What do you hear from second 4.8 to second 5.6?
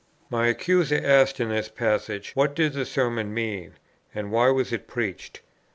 preached.